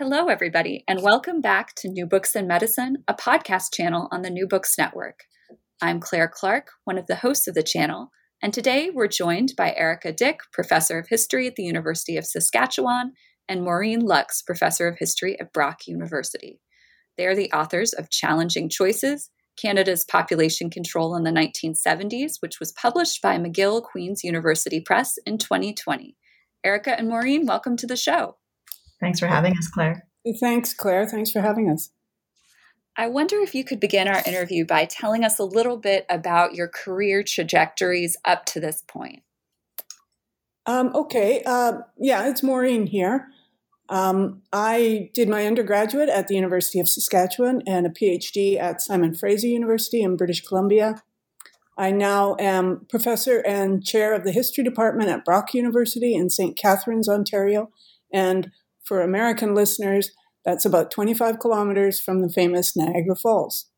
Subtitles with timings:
[0.00, 4.28] Hello, everybody, and welcome back to New Books in Medicine, a podcast channel on the
[4.28, 5.20] New Books Network.
[5.80, 8.10] I'm Claire Clark, one of the hosts of the channel,
[8.42, 13.12] and today we're joined by Erika Dyck, Professor of History at the University of Saskatchewan,
[13.48, 16.60] and Maureen Lux, Professor of History at Brock University.
[17.16, 22.72] They are the authors of Challenging Choices Canada's Population Control in the 1970s, which was
[22.72, 26.16] published by McGill Queen's University Press in 2020.
[26.64, 28.38] Erika and Maureen, welcome to the show.
[29.04, 30.06] Thanks for having us, Claire.
[30.40, 31.06] Thanks, Claire.
[31.06, 31.90] Thanks for having us.
[32.96, 36.54] I wonder if you could begin our interview by telling us a little bit about
[36.54, 39.22] your career trajectories up to this point.
[40.64, 41.42] Um, okay.
[41.44, 43.28] Uh, yeah, it's Maureen here.
[43.90, 49.14] Um, I did my undergraduate at the University of Saskatchewan and a PhD at Simon
[49.14, 51.02] Fraser University in British Columbia.
[51.76, 56.56] I now am professor and chair of the history department at Brock University in St.
[56.56, 57.68] Catharines, Ontario,
[58.10, 58.50] and
[58.84, 60.10] for American listeners,
[60.44, 63.70] that's about 25 kilometers from the famous Niagara Falls.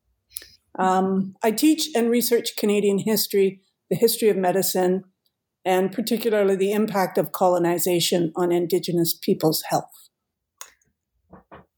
[0.77, 5.03] Um, I teach and research Canadian history, the history of medicine,
[5.65, 9.91] and particularly the impact of colonization on Indigenous people's health.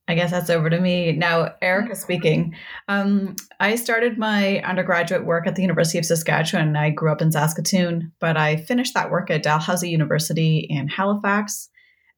[0.08, 1.12] I guess that's over to me.
[1.12, 2.56] Now, Erika speaking.
[2.88, 6.76] Um, I started my undergraduate work at the University of Saskatchewan.
[6.76, 11.70] I grew up in Saskatoon, but I finished that work at Dalhousie University in Halifax.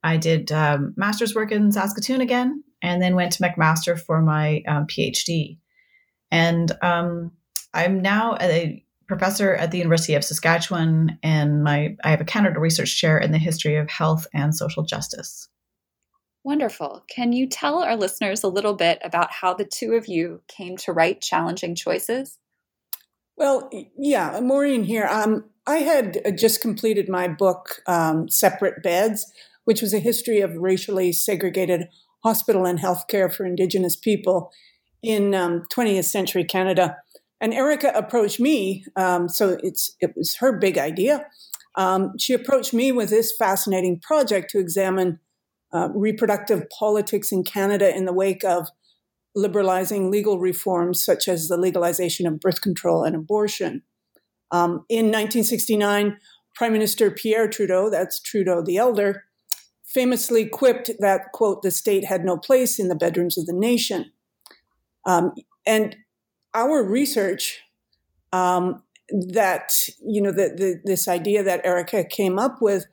[0.04, 4.64] I did um, master's work in Saskatoon again, and then went to McMaster for my
[4.68, 5.58] um, PhD.
[6.32, 7.32] And um,
[7.74, 12.60] I'm now a professor at the University of Saskatchewan, and my I have a Canada
[12.60, 15.50] Research Chair in the history of health and social justice.
[16.44, 17.04] Wonderful.
[17.08, 20.76] Can you tell our listeners a little bit about how the two of you came
[20.78, 22.40] to write challenging choices?
[23.38, 25.08] Well, yeah, Maureen here.
[25.08, 29.32] Um, I had just completed my book, um, Separate Beds,
[29.72, 31.88] which was a history of racially segregated
[32.26, 34.52] hospital and healthcare for Indigenous people
[35.02, 36.98] in um, 20th century Canada.
[37.40, 41.26] And Erika approached me, um, so it's it was her big idea.
[41.78, 45.22] Um, she approached me with this fascinating project to examine
[45.74, 48.68] uh, reproductive politics in Canada in the wake of
[49.36, 53.84] liberalizing legal reforms such as the legalization of birth control and abortion.
[54.52, 56.18] Um, in 1969,
[56.56, 59.24] Prime Minister Pierre Trudeau, that's Trudeau the Elder,
[59.94, 64.12] famously quipped that, quote, the state had no place in the bedrooms of the nation.
[65.06, 65.34] Um,
[65.66, 65.96] and
[66.54, 67.62] our research
[68.32, 69.74] um, that,
[70.06, 72.86] you know, the, the, this idea that Erika came up with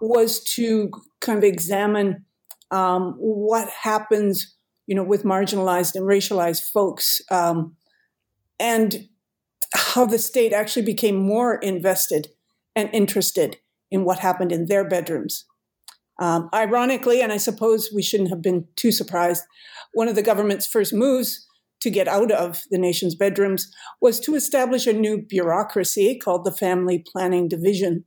[0.00, 0.90] was to
[1.20, 2.24] kind of examine
[2.70, 4.56] um, what happens,
[4.86, 7.76] you know, with marginalized and racialized folks um,
[8.58, 9.08] and
[9.72, 12.28] how the state actually became more invested
[12.74, 13.58] and interested
[13.90, 15.44] in what happened in their bedrooms
[16.20, 19.42] um, ironically, and I suppose we shouldn't have been too surprised,
[19.92, 21.46] one of the government's first moves
[21.80, 23.72] to get out of the nation's bedrooms
[24.02, 28.04] was to establish a new bureaucracy called the Family Planning Division.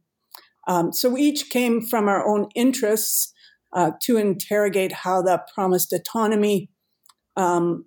[0.68, 3.34] Um, so we each came from our own interests
[3.74, 6.70] uh, to interrogate how the promised autonomy,
[7.36, 7.86] um,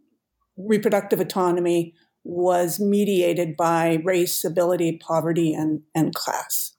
[0.57, 1.95] reproductive autonomy,
[2.25, 6.73] was mediated by race, ability, poverty, and, and class.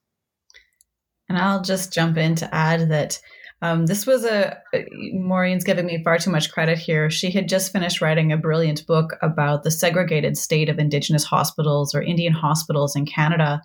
[1.29, 3.19] And I'll just jump in to add that
[3.62, 4.57] um, this was a
[5.13, 7.09] Maureen's giving me far too much credit here.
[7.09, 11.96] She had just finished writing a brilliant book about the segregated state of Indigenous hospitals
[11.96, 13.62] or Indian hospitals in Canada.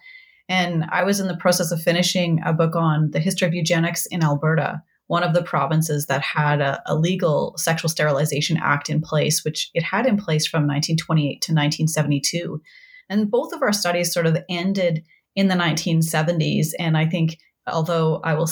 [0.48, 4.06] And I was in the process of finishing a book on the history of eugenics
[4.06, 9.02] in Alberta, one of the provinces that had a, a legal sexual sterilization act in
[9.02, 12.62] place, which it had in place from 1928 to 1972.
[13.10, 15.04] And both of our studies sort of ended
[15.36, 16.68] in the 1970s.
[16.78, 17.36] And I think
[17.66, 18.48] although I will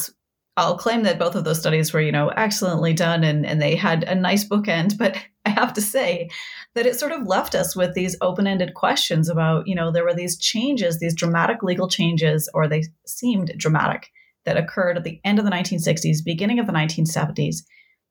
[0.57, 3.77] I'll claim that both of those studies were, you know, excellently done and, and they
[3.77, 6.29] had a nice bookend, but I have to say
[6.75, 10.15] that it sort of left us with these open-ended questions about, you know, there were
[10.15, 14.11] these changes, these dramatic legal changes, or they seemed dramatic,
[14.45, 17.59] that occurred at the end of the 1960s, beginning of the 1970s.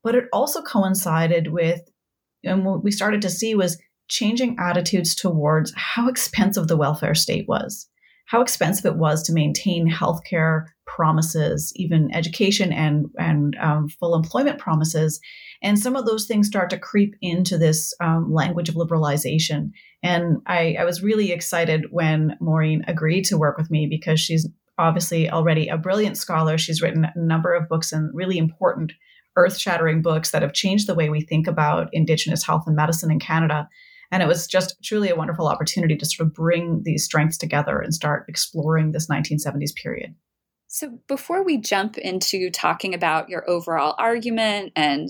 [0.02, 1.80] But it also coincided with,
[2.44, 7.46] and what we started to see was changing attitudes towards how expensive the welfare state
[7.48, 7.88] was
[8.30, 14.60] how expensive it was to maintain healthcare promises, even education and and um, full employment
[14.60, 15.20] promises,
[15.64, 19.72] and some of those things start to creep into this um, language of liberalization.
[20.04, 24.48] And I, I was really excited when Maureen agreed to work with me because she's
[24.78, 26.56] obviously already a brilliant scholar.
[26.56, 28.92] She's written a number of books and really important
[29.36, 33.10] earth shattering books that have changed the way we think about Indigenous health and medicine
[33.10, 33.68] in Canada.
[34.10, 37.78] And it was just truly a wonderful opportunity to sort of bring these strengths together
[37.78, 40.14] and start exploring this 1970s period.
[40.66, 45.08] So, before we jump into talking about your overall argument and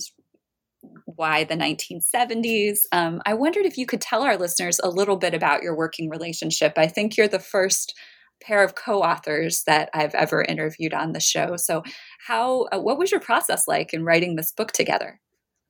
[1.05, 5.35] why the 1970s, um, I wondered if you could tell our listeners a little bit
[5.35, 6.75] about your working relationship.
[6.79, 7.95] I think you're the first
[8.43, 11.57] pair of co-authors that I've ever interviewed on the show.
[11.57, 11.83] So,
[12.27, 15.21] how uh, what was your process like in writing this book together?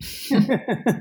[0.30, 1.00] yeah,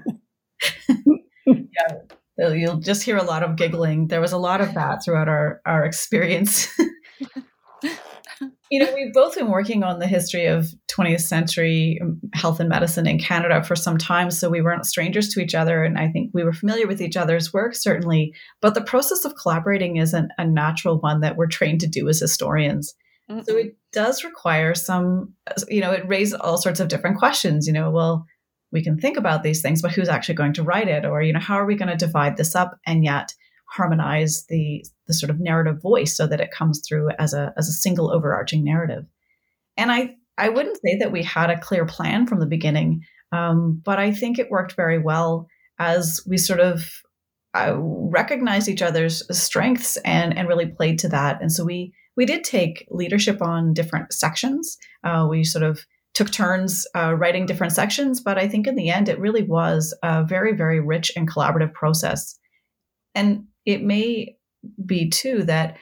[2.47, 4.07] you'll just hear a lot of giggling.
[4.07, 6.68] There was a lot of that throughout our our experience.
[8.69, 12.69] you know, we've both been working on the history of 20th century um, health and
[12.69, 14.30] medicine in Canada for some time.
[14.31, 15.83] So we weren't strangers to each other.
[15.83, 18.33] And I think we were familiar with each other's work, certainly.
[18.62, 22.19] But the process of collaborating isn't a natural one that we're trained to do as
[22.19, 22.94] historians.
[23.30, 23.41] Mm-hmm.
[23.41, 25.33] So it does require some,
[25.68, 27.68] you know, it raises all sorts of different questions.
[27.68, 28.25] You know, well,
[28.71, 31.06] we can think about these things, but who's actually going to write it?
[31.06, 33.33] Or, you know, how are we going to divide this up and yet
[33.69, 37.68] harmonize the the sort of narrative voice so that it comes through as a as
[37.68, 39.06] a single overarching narrative.
[39.77, 43.81] And I I wouldn't say that we had a clear plan from the beginning, um,
[43.83, 46.83] but I think it worked very well as we sort of
[47.54, 51.42] uh, recognized each other's strengths and and really played to that.
[51.42, 54.77] And so we we did take leadership on different sections.
[55.04, 55.86] Uh, we sort of
[56.19, 59.98] took turns uh, writing different sections, but I think in the end it really was
[60.04, 62.38] a very very rich and collaborative process.
[63.16, 64.36] And it may
[64.86, 65.77] be too that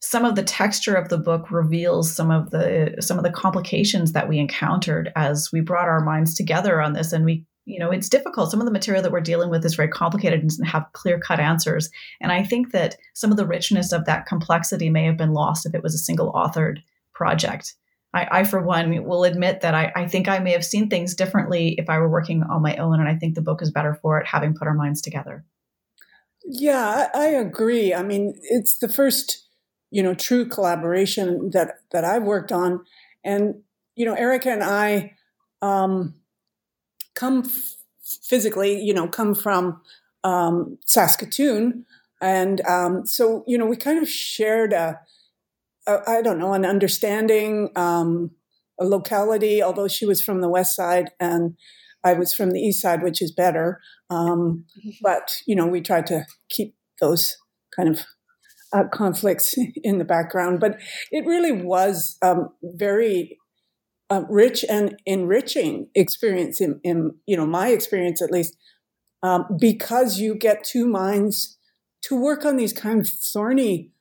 [0.00, 4.14] some of the texture of the book reveals some of the some of the complications
[4.14, 7.12] that we encountered as we brought our minds together on this.
[7.12, 8.50] And we you know it's difficult.
[8.50, 11.20] Some of the material that we're dealing with is very complicated and doesn't have clear
[11.20, 11.88] cut answers.
[12.20, 15.66] And i think that some of the richness of that complexity may have been lost
[15.66, 16.78] if it was a single authored
[17.14, 17.74] project
[18.18, 21.14] I, I for one will admit that I, I think i may have seen things
[21.14, 23.94] differently if i were working on my own and i think the book is better
[23.94, 25.44] for it having put our minds together.
[26.50, 27.92] Yeah, I, I agree.
[27.92, 29.46] I mean, it's the first,
[29.90, 32.84] you know, true collaboration that that I've worked on,
[33.22, 33.62] and
[33.96, 35.12] you know, Erika and I
[35.60, 36.14] um,
[37.14, 37.74] come f-
[38.22, 39.82] physically, you know, come from
[40.24, 41.84] um, Saskatoon,
[42.22, 44.98] and um, so you know, we kind of shared a, a
[46.06, 48.32] I don't know, an understanding, um,
[48.78, 49.62] a locality.
[49.62, 51.56] Although she was from the west side and
[52.04, 53.80] I was from the east side, which is better.
[54.10, 54.90] Um, mm-hmm.
[55.02, 57.36] but you know, we tried to keep those
[57.74, 58.00] kind of
[58.72, 60.60] uh, conflicts in the background.
[60.60, 60.78] But
[61.10, 63.38] it really was um, very
[64.10, 68.56] uh, rich and enriching experience in, in, you know my experience at least,
[69.22, 71.58] um, because you get two minds
[72.02, 73.92] to work on these kind of thorny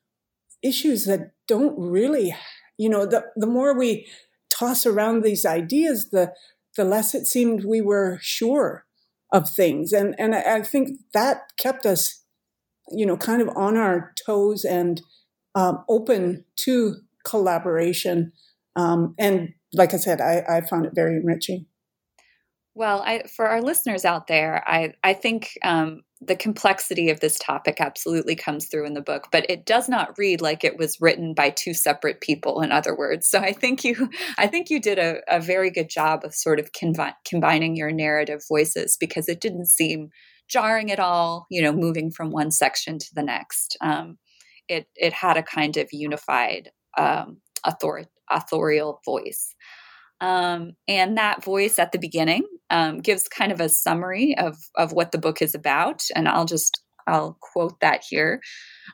[0.64, 2.36] issues that don't really,
[2.78, 4.08] you know, the the more we
[4.54, 6.34] toss around these ideas, the
[6.76, 8.86] the less it seemed we were sure
[9.34, 9.92] of things.
[9.92, 12.24] And, and I think that kept us,
[12.90, 15.02] you know, kind of on our toes and
[15.56, 16.96] um, open to
[17.26, 18.32] collaboration.
[18.76, 21.66] Um, and like I said, I, I found it very enriching.
[22.74, 27.38] Well, I, for our listeners out there, I, I think um, the complexity of this
[27.38, 31.00] topic absolutely comes through in the book, but it does not read like it was
[31.00, 32.62] written by two separate people.
[32.62, 35.90] In other words, so I think you, I think you did a, a very good
[35.90, 40.10] job of sort of convi- combining your narrative voices because it didn't seem
[40.50, 41.46] jarring at all.
[41.52, 44.18] You know, moving from one section to the next, um,
[44.68, 49.54] it it had a kind of unified um, author- authorial voice.
[50.20, 54.92] Um, and that voice at the beginning um, gives kind of a summary of, of
[54.92, 56.04] what the book is about.
[56.16, 58.42] And I'll just, I'll quote that here.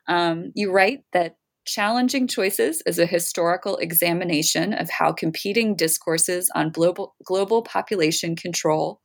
[0.07, 6.71] Um, you write that Challenging Choices is a historical examination of how competing discourses on
[6.71, 8.99] global, global population control,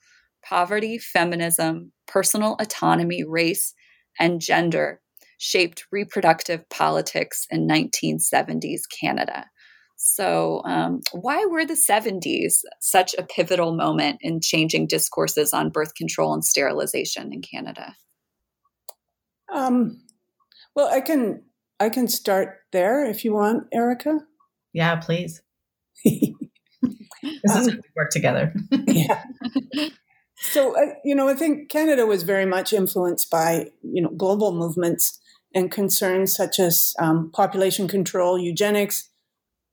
[0.44, 3.74] poverty, feminism, personal autonomy, race,
[4.18, 5.00] and gender
[5.38, 9.46] shaped reproductive politics in 1970s Canada.
[10.00, 15.96] So, um, why were the 70s such a pivotal moment in changing discourses on birth
[15.96, 17.96] control and sterilization in Canada?
[19.52, 20.02] Um,
[20.76, 21.42] well, I can
[21.80, 24.20] I can start there if you want, Erika.
[24.72, 25.42] Yeah, please.
[26.04, 26.30] this
[27.44, 28.54] is um, we work together.
[28.86, 29.24] yeah.
[30.36, 34.52] So, uh, you know, I think Canada was very much influenced by, you know, global
[34.52, 35.18] movements
[35.52, 39.08] and concerns such as um, population control, eugenics,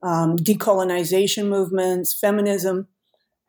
[0.06, 2.88] um, decolonization movements, feminism.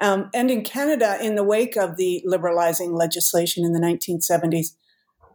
[0.01, 4.69] Um, and in Canada, in the wake of the liberalizing legislation in the 1970s,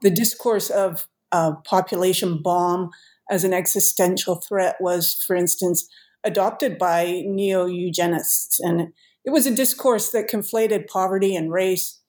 [0.02, 2.90] the discourse of uh, population bomb
[3.30, 5.88] as an existential threat was, for instance,
[6.24, 8.60] adopted by neo eugenists.
[8.60, 12.00] And it was a discourse that conflated poverty and race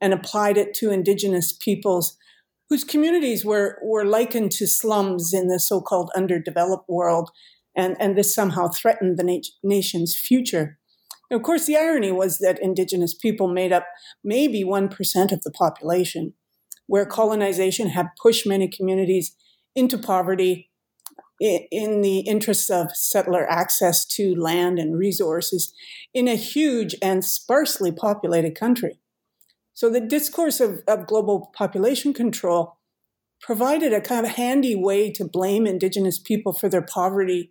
[0.00, 2.16] and applied it to Indigenous peoples
[2.68, 7.30] whose communities were, were likened to slums in the so called underdeveloped world.
[7.74, 10.78] And, and this somehow threatened the nat- nation's future.
[11.30, 13.86] And of course, the irony was that Indigenous people made up
[14.22, 16.34] maybe 1% of the population,
[16.86, 19.34] where colonization had pushed many communities
[19.74, 20.70] into poverty
[21.40, 25.72] in the interests of settler access to land and resources
[26.14, 29.00] in a huge and sparsely populated country.
[29.74, 32.78] So the discourse of, of global population control
[33.40, 37.50] provided a kind of handy way to blame indigenous people for their poverty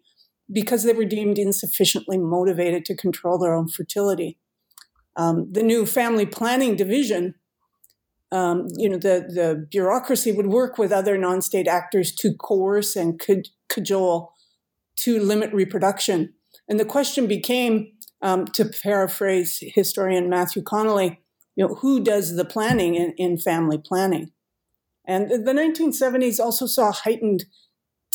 [0.52, 4.38] because they were deemed insufficiently motivated to control their own fertility.
[5.16, 7.36] Um, the new family planning division
[8.32, 13.22] um, you know, the, the bureaucracy would work with other non-state actors to coerce and
[13.70, 14.34] cajole
[14.98, 16.34] to limit reproduction.
[16.70, 17.92] And the question became,
[18.22, 21.20] um, to paraphrase historian Matthew Connelly,
[21.56, 24.32] you know, who does the planning in, in family planning?
[25.06, 27.46] And the 1970s also saw heightened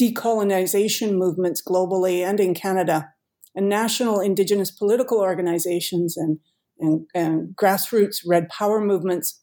[0.00, 3.12] decolonization movements globally and in Canada,
[3.54, 6.38] and national Indigenous political organizations and,
[6.78, 9.40] and, and grassroots Red Power movements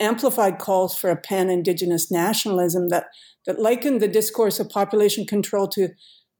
[0.00, 3.06] amplified calls for a pan Indigenous nationalism that,
[3.46, 5.88] that likened the discourse of population control to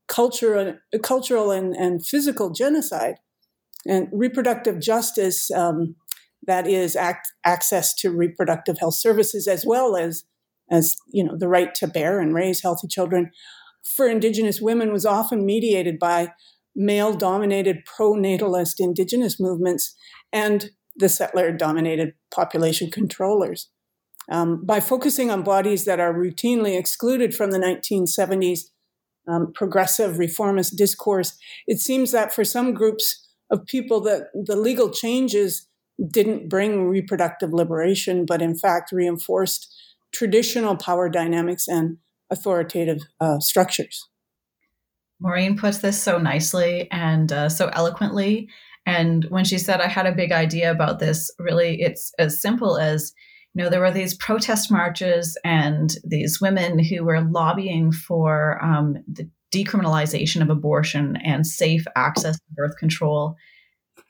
[0.09, 3.17] cultural, cultural and, and physical genocide.
[3.87, 5.95] And reproductive justice, um,
[6.47, 10.25] that is act, access to reproductive health services as well as,
[10.71, 13.31] as you know, the right to bear and raise healthy children
[13.85, 16.33] for Indigenous women was often mediated by
[16.75, 19.95] male dominated pro natalist Indigenous movements
[20.33, 23.71] and the settler dominated population controllers.
[24.31, 28.61] Um, by focusing on bodies that are routinely excluded from the 1970s
[29.27, 34.91] um, progressive reformist discourse, it seems that for some groups of people that the legal
[34.91, 35.67] changes
[36.11, 39.75] didn't bring reproductive liberation, but in fact reinforced
[40.13, 41.99] traditional power dynamics and
[42.31, 44.09] authoritative uh, structures.
[45.21, 48.49] Maureen puts this so nicely and uh, so eloquently.
[48.87, 52.79] And when she said, I had a big idea about this, really, it's as simple
[52.79, 53.13] as,
[53.55, 59.03] you know, there were these protest marches and these women who were lobbying for um,
[59.07, 63.35] the decriminalization of abortion and safe access to birth control.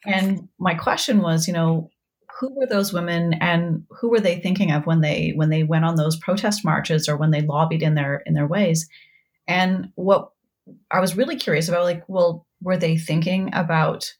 [0.04, 1.90] And my question was, you know,
[2.38, 5.84] who were those women and who were they thinking of when they when they went
[5.84, 8.88] on those protest marches or when they lobbied in their in their ways?
[9.46, 10.30] And what
[10.90, 14.12] I was really curious about, like, well, were they thinking about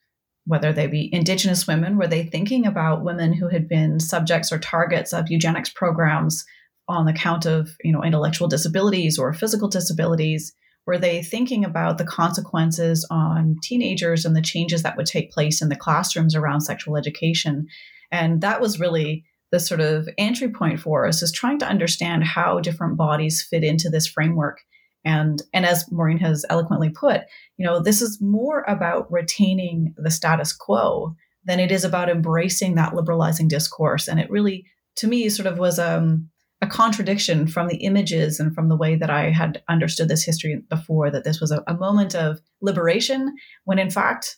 [0.47, 4.59] whether they be indigenous women were they thinking about women who had been subjects or
[4.59, 6.47] targets of eugenics programs
[6.89, 10.55] on account of you know intellectual disabilities or physical disabilities
[10.87, 15.61] were they thinking about the consequences on teenagers and the changes that would take place
[15.61, 17.67] in the classrooms around sexual education
[18.11, 22.25] and that was really the sort of entry point for us is trying to understand
[22.25, 24.61] how different bodies fit into this framework
[25.05, 27.23] and and as Maureen has eloquently put,
[27.57, 32.75] you know, this is more about retaining the status quo than it is about embracing
[32.75, 34.09] that liberalizing discourse.
[34.09, 36.29] And it really, to me, sort of was um,
[36.61, 40.61] a contradiction from the images and from the way that I had understood this history
[40.69, 43.35] before, that this was a, a moment of liberation,
[43.65, 44.37] when in fact,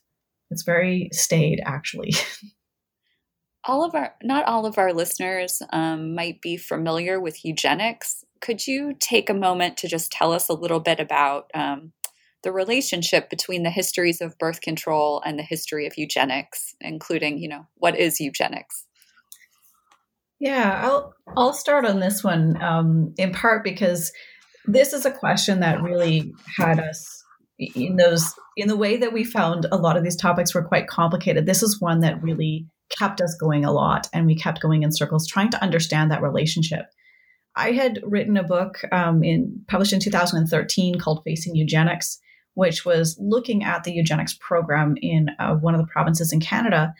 [0.50, 2.12] it's very staid, actually.
[3.64, 8.24] all of our not all of our listeners um, might be familiar with eugenics.
[8.40, 11.92] Could you take a moment to just tell us a little bit about um,
[12.42, 17.48] the relationship between the histories of birth control and the history of eugenics including you
[17.48, 18.86] know what is eugenics?
[20.38, 24.10] Yeah i'll i'll start on this one um, in part because
[24.66, 27.24] this is a question that really had us
[27.58, 30.86] in those in the way that we found a lot of these topics were quite
[30.86, 31.46] complicated.
[31.46, 34.92] This is one that really kept us going a lot and we kept going in
[34.92, 36.86] circles trying to understand that relationship.
[37.56, 42.18] I had written a book um, in published in 2013 called facing eugenics
[42.54, 46.92] which was looking at the eugenics program in uh, one of the provinces in canada.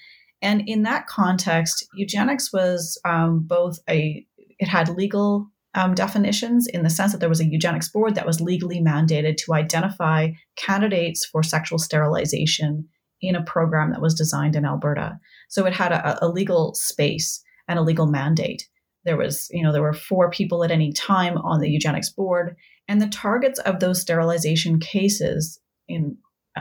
[0.42, 4.25] And in that context eugenics was um, both a
[4.59, 8.26] it had legal um, definitions in the sense that there was a eugenics board that
[8.26, 12.88] was legally mandated to identify candidates for sexual sterilization
[13.21, 15.19] in a program that was designed in Alberta.
[15.49, 18.69] So it had a, a legal space and a legal mandate.
[19.05, 22.57] There was, you know, there were four people at any time on the eugenics board,
[22.89, 26.17] and the targets of those sterilization cases, in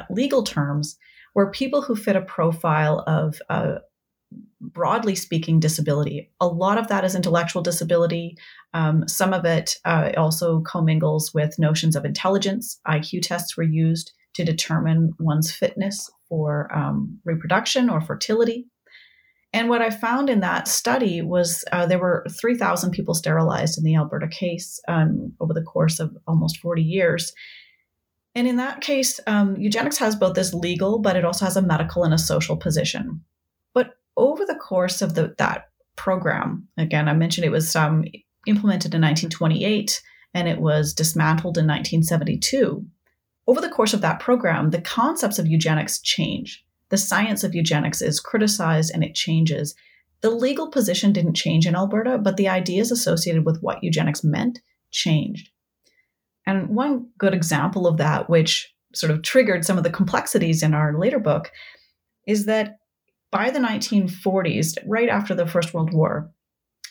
[0.09, 0.97] legal terms,
[1.35, 3.79] were people who fit a profile of uh,
[4.61, 6.31] broadly speaking, disability.
[6.39, 8.37] A lot of that is intellectual disability.
[8.73, 12.79] Um, some of it uh, also commingles with notions of intelligence.
[12.87, 18.67] IQ tests were used to determine one's fitness for um, reproduction or fertility.
[19.51, 23.83] And what I found in that study was uh, there were 3,000 people sterilized in
[23.83, 27.33] the Alberta case um, over the course of almost 40 years.
[28.35, 31.63] And in that case, um, eugenics has both this legal, but it also has a
[31.63, 33.21] medical and a social position
[33.73, 38.05] But over the course of the, that program, again, I mentioned it was um,
[38.45, 40.01] implemented in 1928
[40.35, 42.85] and it was dismantled in 1972.
[43.49, 46.63] Over the course of that program, the concepts of eugenics change.
[46.89, 49.73] The science of eugenics is criticized and it changes.
[50.21, 54.59] The legal position didn't change in Alberta, but the ideas associated with what eugenics meant
[54.91, 55.49] changed.
[56.45, 60.75] And one good example of that, which sort of triggered some of the complexities in
[60.75, 61.49] our later book,
[62.27, 62.77] is that
[63.31, 66.29] by the 1940s, right after the First World War,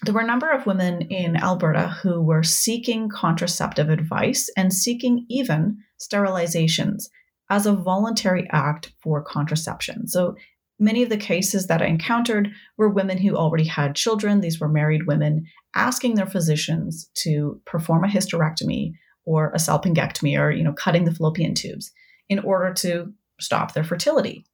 [0.02, 5.26] there were a number of women in Alberta who were seeking contraceptive advice and seeking
[5.28, 7.08] even sterilizations
[7.50, 10.06] as a voluntary act for contraception.
[10.06, 10.36] So
[10.78, 14.40] many of the cases that I encountered were women who already had children.
[14.40, 18.92] These were married women asking their physicians to perform a hysterectomy
[19.24, 21.90] or a salpingectomy or you know cutting the fallopian tubes
[22.28, 24.44] in order to stop their fertility.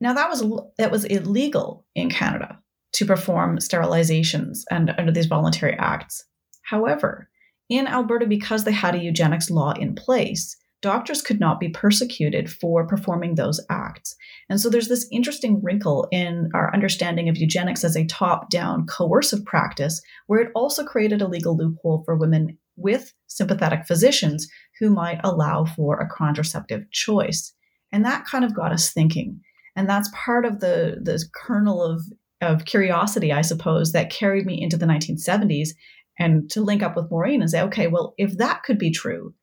[0.00, 0.42] Now that was
[0.78, 2.60] that was illegal in Canada
[2.92, 6.24] to perform sterilizations and under these voluntary acts.
[6.62, 7.28] However,
[7.68, 12.50] in Alberta, because they had a eugenics law in place, doctors could not be persecuted
[12.50, 14.14] for performing those acts.
[14.48, 18.86] And so there's this interesting wrinkle in our understanding of eugenics as a top down
[18.86, 24.88] coercive practice, where it also created a legal loophole for women with sympathetic physicians who
[24.88, 27.52] might allow for a contraceptive choice.
[27.92, 29.40] And that kind of got us thinking
[29.78, 32.02] and that's part of the the kernel of
[32.40, 35.70] of curiosity, I suppose, that carried me into the 1970s.
[36.18, 39.34] And to link up with Maureen and say, okay, well, if that could be true,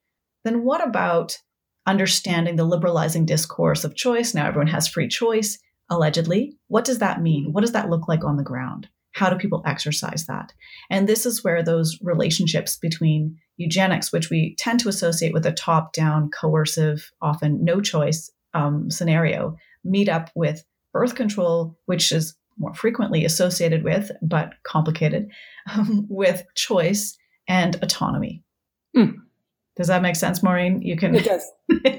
[0.44, 1.38] then what about
[1.86, 4.34] understanding the liberalizing discourse of choice?
[4.34, 5.58] Now everyone has free choice,
[5.90, 6.58] allegedly.
[6.68, 7.52] What does that mean?
[7.52, 8.88] What does that look like on the ground?
[9.14, 10.52] How do people exercise that?
[10.90, 15.54] And this is where those relationships between eugenics, which we tend to associate with a
[15.54, 22.36] top down, coercive, often no choice um, scenario, meet up with birth control, which is
[22.58, 25.30] more frequently associated with, but complicated,
[25.74, 28.44] um, with choice and autonomy.
[28.96, 29.16] Mm.
[29.76, 30.82] Does that make sense, Maureen?
[30.82, 31.16] You can.
[31.16, 31.52] It does.
[31.70, 31.92] maybe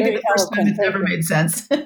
[0.00, 1.68] Very the first time it's ever made sense.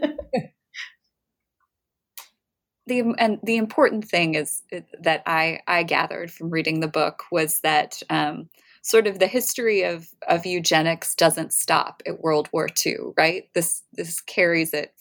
[2.87, 4.62] the and the important thing is
[5.03, 8.49] that I I gathered from reading the book was that um,
[8.83, 13.49] sort of the history of of eugenics doesn't stop at World War II, right?
[13.55, 14.92] This this carries it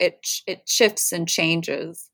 [0.00, 2.10] it it shifts and changes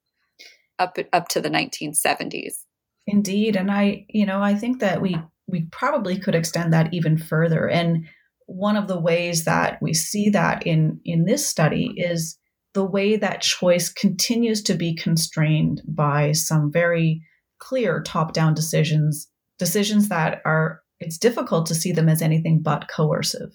[0.79, 2.65] up up to the 1970s.
[3.07, 5.17] Indeed, and I you know I think that we
[5.47, 7.69] we probably could extend that even further.
[7.69, 8.07] And
[8.47, 12.39] one of the ways that we see that in in this study is
[12.73, 17.23] the way that choice continues to be constrained by some very
[17.59, 22.89] clear top down decisions decisions that are it's difficult to see them as anything but
[22.89, 23.53] coercive.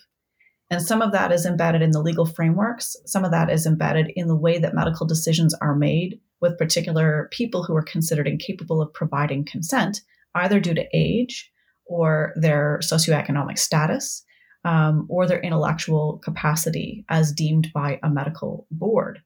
[0.70, 2.96] And some of that is embedded in the legal frameworks.
[3.06, 7.30] Some of that is embedded in the way that medical decisions are made with particular
[7.32, 10.02] people who are considered incapable of providing consent,
[10.34, 11.52] either due to age
[11.86, 14.24] or their socioeconomic status
[14.64, 19.22] um, or their intellectual capacity as deemed by a medical board.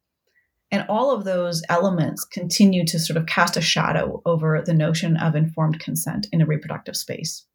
[0.71, 5.17] And all of those elements continue to sort of cast a shadow over the notion
[5.17, 7.45] of informed consent in a reproductive space.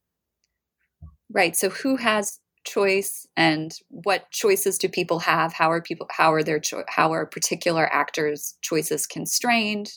[1.30, 1.54] Right.
[1.54, 5.52] So who has choice and what choices do people have?
[5.52, 9.92] How are people how are their cho- how are particular actors choices constrained?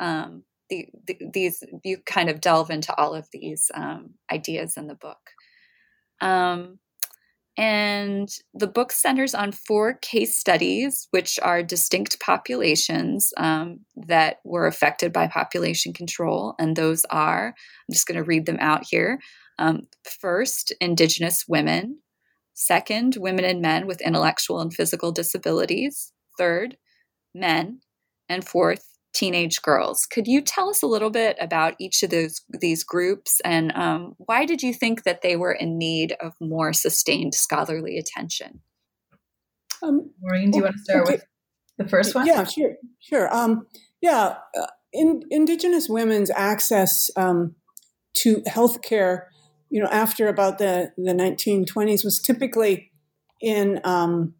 [0.00, 4.86] Um, the, the, these you kind of delve into all of these um, ideas in
[4.86, 5.30] the book.
[6.20, 6.78] Um,
[7.58, 14.66] and the book centers on four case studies, which are distinct populations um, that were
[14.66, 16.54] affected by population control.
[16.58, 19.18] And those are, I'm just going to read them out here
[19.58, 19.88] um,
[20.20, 22.00] first, Indigenous women.
[22.54, 26.12] Second, women and men with intellectual and physical disabilities.
[26.38, 26.76] Third,
[27.34, 27.80] men.
[28.28, 30.06] And fourth, teenage girls.
[30.06, 34.14] Could you tell us a little bit about each of those these groups and um,
[34.18, 38.60] why did you think that they were in need of more sustained scholarly attention?
[39.82, 41.12] Um, Maureen, do you want to start okay.
[41.12, 41.24] with
[41.78, 42.26] the first one?
[42.26, 43.34] Yeah, sure, sure.
[43.34, 43.66] Um,
[44.00, 47.56] yeah, uh, in, Indigenous women's access um,
[48.18, 49.24] to healthcare,
[49.72, 52.92] you know, after about the, the 1920s was typically
[53.40, 54.34] in um,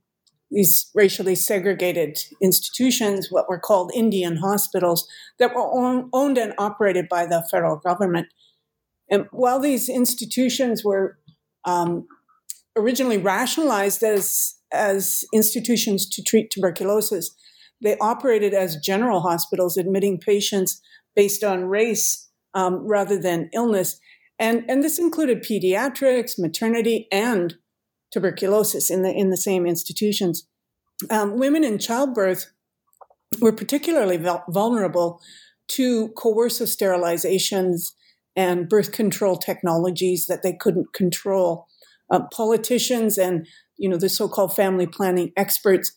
[0.50, 7.08] these racially segregated institutions, what were called Indian hospitals, that were own, owned and operated
[7.08, 8.26] by the federal government.
[9.10, 11.16] And while these institutions were
[11.64, 12.06] um,
[12.76, 17.34] originally rationalized as as institutions to treat tuberculosis,
[17.82, 20.80] they operated as general hospitals, admitting patients
[21.14, 23.98] based on race um, rather than illness.
[24.42, 27.54] And, and this included pediatrics, maternity, and
[28.12, 30.48] tuberculosis in the, in the same institutions.
[31.10, 32.52] Um, women in childbirth
[33.40, 35.20] were particularly vulnerable
[35.68, 37.92] to coercive sterilizations
[38.34, 41.68] and birth control technologies that they couldn't control.
[42.10, 45.92] Uh, politicians and you know the so-called family planning experts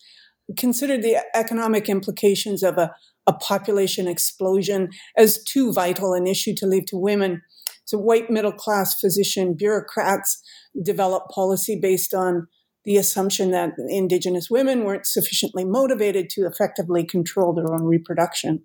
[0.56, 2.94] considered the economic implications of a,
[3.26, 7.42] a population explosion as too vital an issue to leave to women.
[7.86, 10.42] So white middle class physician bureaucrats
[10.84, 12.48] developed policy based on
[12.84, 18.64] the assumption that indigenous women weren't sufficiently motivated to effectively control their own reproduction.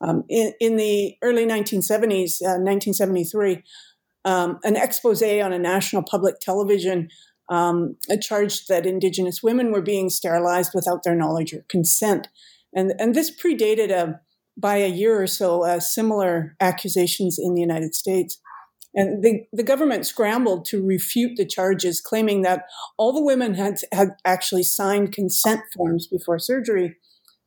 [0.00, 3.62] Um, in, in, the early 1970s, uh, 1973,
[4.24, 7.08] um, an expose on a national public television
[7.50, 12.28] um, charged that Indigenous women were being sterilized without their knowledge or consent.
[12.74, 14.20] And, and this predated a,
[14.56, 18.38] by a year or so uh, similar accusations in the United States.
[18.94, 22.62] And the, the government scrambled to refute the charges, claiming that
[22.96, 26.96] all the women had, had actually signed consent forms before surgery.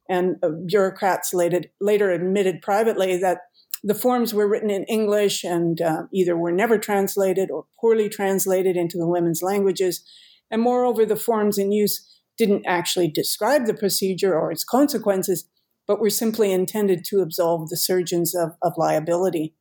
[0.10, 3.40] And uh, bureaucrats later, later admitted privately that
[3.84, 8.76] the forms were written in English and uh, either were never translated or poorly translated
[8.76, 10.04] into the women's languages.
[10.52, 12.06] And moreover, the forms in use
[12.38, 15.48] didn't actually describe the procedure or its consequences,
[15.88, 19.56] but were simply intended to absolve the surgeons of, of liability.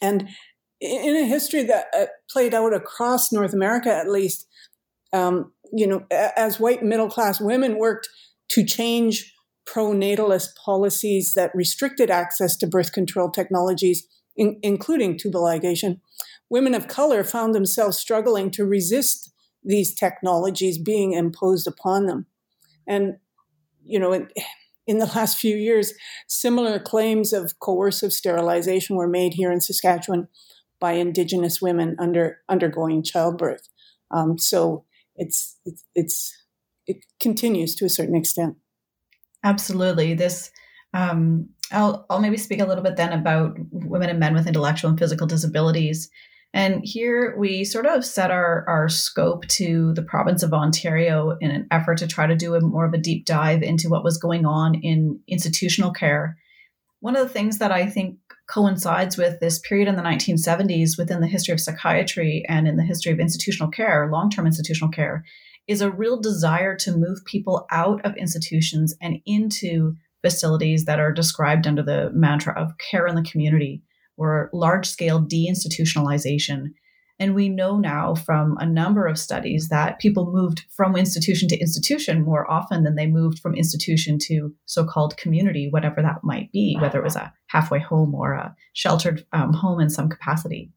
[0.00, 0.28] And
[0.80, 4.46] in a history that uh, played out across North America, at least,
[5.12, 8.08] um, you know, as white middle class women worked
[8.50, 9.34] to change
[9.66, 16.00] pro-natalist policies that restricted access to birth control technologies, in, including tubal ligation,
[16.48, 19.30] women of color found themselves struggling to resist
[19.62, 22.26] these technologies being imposed upon them.
[22.86, 23.18] And,
[23.84, 24.26] you know,
[24.88, 25.94] in, the last few years,
[26.26, 30.28] similar claims of coercive sterilization were made here in Saskatchewan
[30.80, 33.68] by Indigenous women under undergoing childbirth.
[34.10, 34.84] Um, so
[35.16, 36.34] it's, it's, it's
[36.88, 38.56] it continues to a certain extent.
[39.44, 40.14] Absolutely.
[40.14, 40.50] This
[40.94, 44.90] um, I'll I'll maybe speak a little bit then about women and men with intellectual
[44.90, 46.10] and physical disabilities.
[46.54, 51.50] And here we sort of set our, our scope to the province of Ontario in
[51.50, 54.16] an effort to try to do a more of a deep dive into what was
[54.16, 56.38] going on in institutional care.
[57.00, 58.16] One of the things that I think
[58.48, 62.82] coincides with this period in the 1970s within the history of psychiatry and in the
[62.82, 65.24] history of institutional care, long term institutional care,
[65.68, 71.12] is a real desire to move people out of institutions and into facilities that are
[71.12, 73.82] described under the mantra of care in the community
[74.18, 76.72] or large scale deinstitutionalization.
[77.20, 81.58] And we know now from a number of studies that people moved from institution to
[81.58, 86.52] institution more often than they moved from institution to so called community, whatever that might
[86.52, 90.70] be, whether it was a halfway home or a sheltered um, home in some capacity.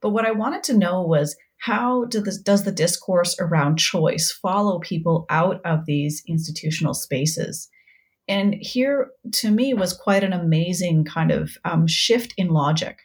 [0.00, 4.30] But what I wanted to know was how do this, does the discourse around choice
[4.30, 7.68] follow people out of these institutional spaces?
[8.26, 12.98] And here, to me, was quite an amazing kind of um, shift in logic.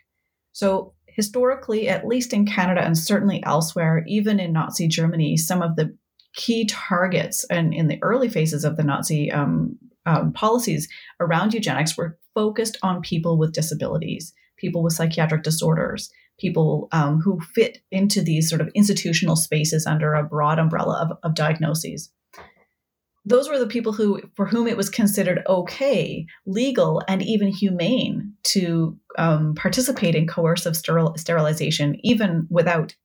[0.53, 5.75] So, historically, at least in Canada and certainly elsewhere, even in Nazi Germany, some of
[5.75, 5.95] the
[6.33, 10.87] key targets and in the early phases of the Nazi um, um, policies
[11.19, 17.39] around eugenics were focused on people with disabilities, people with psychiatric disorders, people um, who
[17.53, 22.09] fit into these sort of institutional spaces under a broad umbrella of, of diagnoses
[23.29, 28.33] those were the people who for whom it was considered okay legal and even humane
[28.43, 32.95] to um, participate in coercive steril- sterilization even without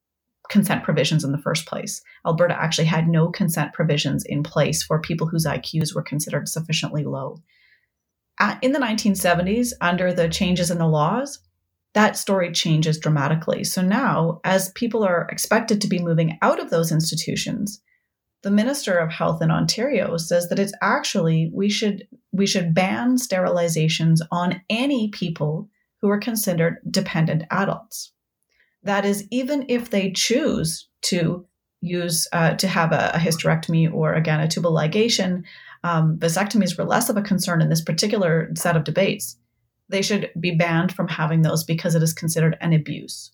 [0.51, 5.01] consent provisions in the first place alberta actually had no consent provisions in place for
[5.01, 7.37] people whose iqs were considered sufficiently low
[8.63, 11.39] in the 1970s under the changes in the laws
[11.95, 13.63] that story changes dramatically.
[13.63, 17.81] So now, as people are expected to be moving out of those institutions,
[18.45, 23.17] the Minister of Health in Ontario says that it's actually we should we should ban
[23.17, 25.69] sterilizations on any people
[26.01, 28.13] who are considered dependent adults.
[28.83, 31.47] That is, even if they choose to
[31.81, 35.45] use uh, to have a, a, hysterectomy or again a tubal ligation,
[35.83, 39.37] um, vasectomies were less of a concern in this particular set of debates
[39.89, 43.31] they should be banned from having those because it is considered an abuse.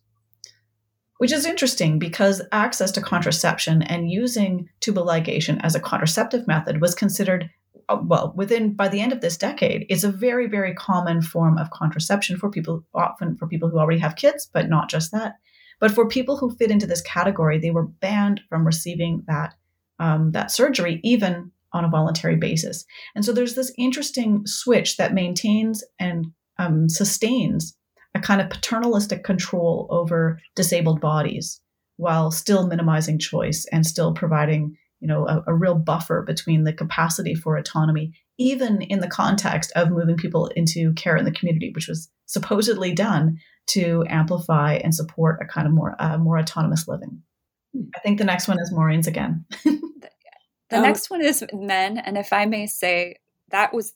[1.20, 6.80] Which is interesting because access to contraception and using tubal ligation as a contraceptive method
[6.80, 7.50] was considered
[7.90, 11.58] uh, well within by the end of this decade is a very very common form
[11.58, 15.34] of contraception for people often for people who already have kids but not just that.
[15.78, 19.52] But for people who fit into this category they were banned from receiving that
[19.98, 22.86] um, that surgery even on a voluntary basis.
[23.14, 26.28] And so there's this interesting switch that maintains and
[26.58, 27.76] um, sustains
[28.14, 31.60] a kind of paternalistic control over disabled bodies
[31.96, 36.72] while still minimizing choice and still providing you know a, a, real buffer between the
[36.72, 41.70] capacity for autonomy even in the context of moving people into care in the community
[41.74, 46.88] which was supposedly done to amplify and support a kind of more uh, more autonomous
[46.88, 47.22] living.
[47.74, 47.88] Hmm.
[47.94, 49.44] i think the next one is maureen's again.
[50.70, 53.16] The um, next one is men and if i may say
[53.50, 53.92] that was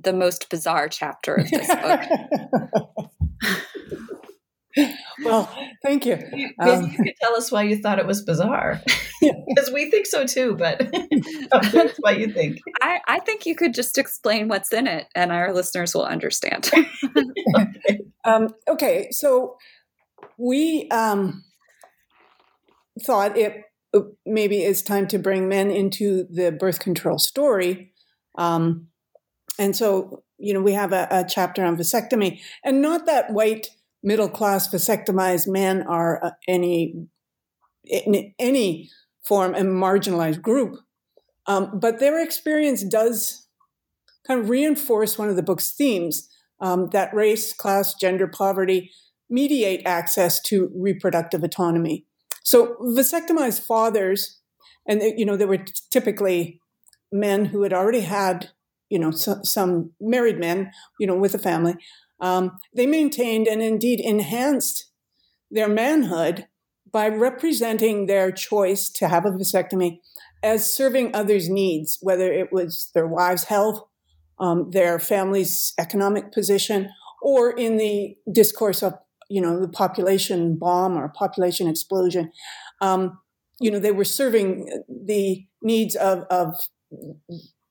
[0.00, 3.10] the most bizarre chapter of this book
[5.24, 5.50] well,
[5.82, 6.18] thank you.
[6.60, 8.82] Um, you could tell us why you thought it was bizarre.
[9.48, 10.78] Because we think so too, but
[11.72, 12.58] that's what you think.
[12.82, 16.70] I, I think you could just explain what's in it and our listeners will understand.
[17.56, 17.98] okay.
[18.26, 19.56] Um, okay, so
[20.36, 21.44] we um,
[23.00, 23.62] thought it
[23.94, 27.92] uh, maybe it's time to bring men into the birth control story.
[28.36, 28.88] Um,
[29.58, 33.68] and so, you know, we have a, a chapter on vasectomy, and not that white
[34.02, 37.06] middle class vasectomized men are uh, any
[37.84, 38.90] in any
[39.24, 40.78] form a marginalized group.
[41.46, 43.46] Um, but their experience does
[44.26, 46.28] kind of reinforce one of the book's themes
[46.60, 48.90] um, that race, class, gender, poverty
[49.28, 52.04] mediate access to reproductive autonomy.
[52.42, 54.40] So vasectomized fathers,
[54.86, 56.60] and you know, they were typically
[57.12, 58.50] men who had already had,
[58.88, 61.74] you know, so, some married men, you know, with a family,
[62.20, 64.90] um, they maintained and indeed enhanced
[65.50, 66.46] their manhood
[66.90, 70.00] by representing their choice to have a vasectomy
[70.42, 73.82] as serving others' needs, whether it was their wives' health,
[74.38, 76.88] um, their family's economic position,
[77.22, 78.94] or in the discourse of
[79.28, 82.30] you know the population bomb or population explosion.
[82.80, 83.18] Um,
[83.60, 86.54] you know they were serving the needs of, of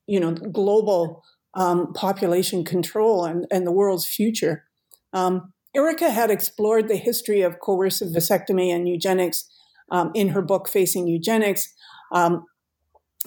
[0.08, 1.24] you know global
[1.56, 4.66] um, population control and, and the world's future.
[5.14, 9.50] Um, Erika had explored the history of coercive vasectomy and eugenics
[9.92, 11.74] um, in her book, Facing Eugenics.
[12.12, 12.46] Um,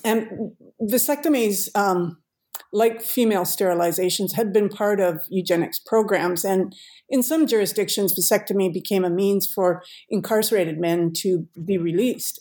[0.05, 2.19] and vasectomies, um,
[2.73, 6.45] like female sterilizations, had been part of eugenics programs.
[6.45, 6.75] And
[7.09, 12.41] in some jurisdictions, vasectomy became a means for incarcerated men to be released.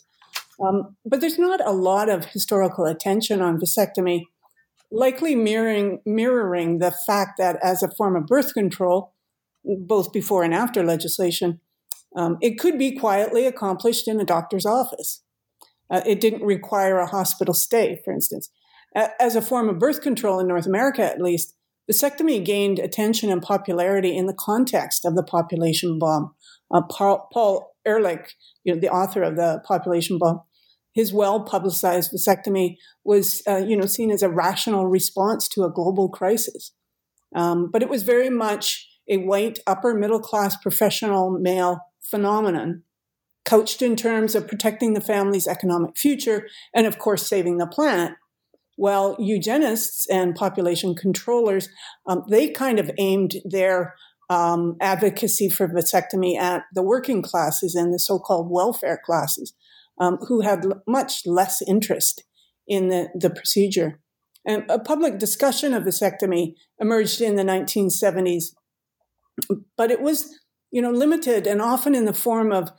[0.60, 4.24] Um, but there's not a lot of historical attention on vasectomy
[4.90, 9.14] likely mirroring mirroring the fact that as a form of birth control,
[9.64, 11.60] both before and after legislation,
[12.16, 15.22] um, it could be quietly accomplished in a doctor's office.
[15.90, 18.50] Uh, it didn't require a hospital stay, for instance.
[18.94, 21.54] As a form of birth control in North America, at least,
[21.90, 26.34] vasectomy gained attention and popularity in the context of the population bomb.
[26.72, 30.40] Uh, Paul, Paul Ehrlich, you know, the author of the population bomb,
[30.98, 36.08] his well-publicized vasectomy was, uh, you know, seen as a rational response to a global
[36.08, 36.72] crisis.
[37.36, 42.82] Um, but it was very much a white upper middle class professional male phenomenon,
[43.44, 48.14] couched in terms of protecting the family's economic future and, of course, saving the planet.
[48.76, 51.68] Well, eugenists and population controllers,
[52.08, 53.94] um, they kind of aimed their
[54.28, 59.54] um, advocacy for vasectomy at the working classes and the so-called welfare classes
[60.00, 62.24] um, who had l- much less interest
[62.66, 64.00] in the, the procedure.
[64.46, 68.54] And a public discussion of vasectomy emerged in the 1970s,
[69.76, 70.38] but it was,
[70.70, 72.70] you know, limited and often in the form of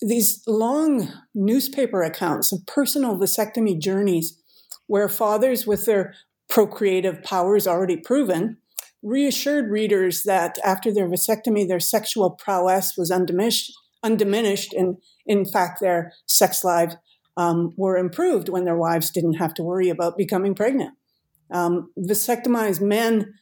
[0.00, 4.38] these long newspaper accounts of personal vasectomy journeys
[4.86, 6.14] where fathers with their
[6.48, 8.58] procreative powers already proven
[9.02, 15.80] reassured readers that after their vasectomy, their sexual prowess was undiminished, undiminished and in fact,
[15.80, 16.96] their sex lives
[17.36, 20.94] um, were improved when their wives didn't have to worry about becoming pregnant.
[21.50, 23.34] Um, vasectomized men,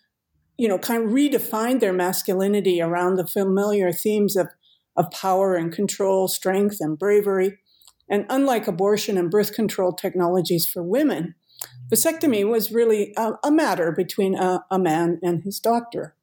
[0.57, 4.49] you know, kind of redefined their masculinity around the familiar themes of,
[4.97, 7.59] of power and control, strength and bravery.
[8.09, 11.35] And unlike abortion and birth control technologies for women,
[11.91, 16.15] vasectomy was really a, a matter between a, a man and his doctor.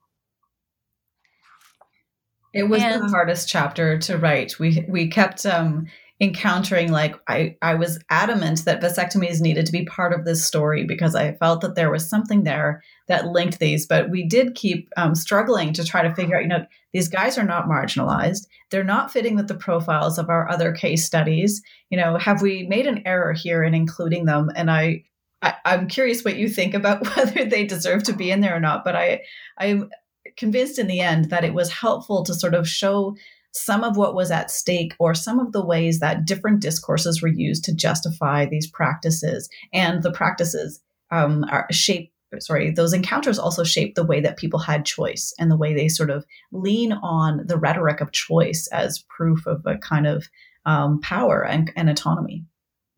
[2.58, 4.58] It was and, the hardest chapter to write.
[4.60, 5.88] We we kept um,
[6.20, 10.84] encountering like I, I was adamant that vasectomies needed to be part of this story
[10.84, 13.86] because I felt that there was something there that linked these.
[13.86, 17.38] But we did keep um, struggling to try to figure out, you know, these guys
[17.38, 18.48] are not marginalized.
[18.72, 21.62] They're not fitting with the profiles of our other case studies.
[21.92, 24.50] You know, have we made an error here in including them?
[24.56, 25.04] And I,
[25.44, 28.60] I I'm curious what you think about whether they deserve to be in there or
[28.60, 28.84] not.
[28.84, 29.22] But I
[29.56, 29.92] I'm
[30.38, 33.16] convinced in the end that it was helpful to sort of show
[33.52, 37.28] some of what was at stake or some of the ways that different discourses were
[37.28, 43.64] used to justify these practices and the practices um, are shape sorry those encounters also
[43.64, 47.42] shape the way that people had choice and the way they sort of lean on
[47.48, 50.28] the rhetoric of choice as proof of a kind of
[50.66, 52.44] um, power and, and autonomy.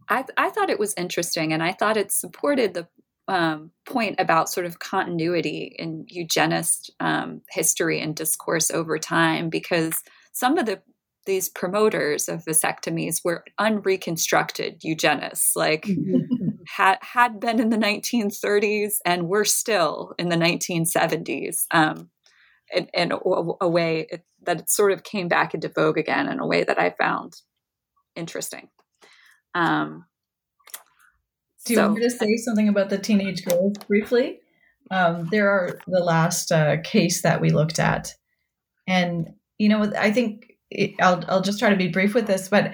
[0.10, 2.88] I, I thought it was interesting and i thought it supported the
[3.30, 10.02] um, point about sort of continuity in eugenist um, history and discourse over time because
[10.34, 10.82] some of the
[11.26, 16.50] these promoters of vasectomies were unreconstructed eugenists, like mm-hmm.
[16.68, 22.10] had had been in the 1930s and were still in the 1970s, um,
[22.74, 23.18] in, in a,
[23.62, 26.64] a, way it, that it sort of came back into vogue again in a way
[26.64, 27.36] that I found
[28.16, 28.70] interesting.
[29.54, 30.06] Um,
[31.66, 34.40] Do you so, want me to say something about the teenage girls briefly?
[34.92, 38.16] Um, there are the last uh, case that we looked at,
[38.88, 42.48] and you know, I think it, I'll I'll just try to be brief with this,
[42.50, 42.74] but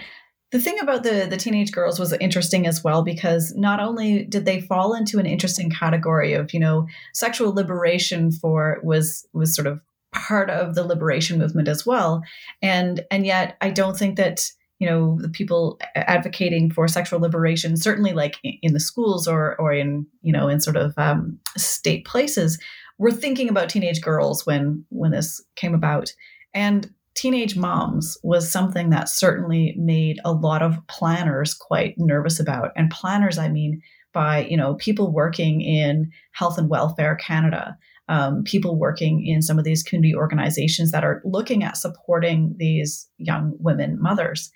[0.52, 4.46] the thing about the the teenage girls was interesting as well because not only did
[4.46, 9.68] they fall into an interesting category of you know sexual liberation for was was sort
[9.68, 9.82] of
[10.14, 12.24] part of the liberation movement as well,
[12.62, 17.78] and and yet I don't think that you know the people advocating for sexual liberation
[17.78, 22.06] certainly like in the schools or or in you know in sort of um, state
[22.06, 22.60] places
[22.98, 26.14] were thinking about teenage girls when when this came about
[26.54, 32.72] and teenage moms was something that certainly made a lot of planners quite nervous about.
[32.76, 33.82] And planners, I mean,
[34.14, 39.58] by you know people working in health and welfare Canada, um, people working in some
[39.58, 44.52] of these community organizations that are looking at supporting these young women mothers.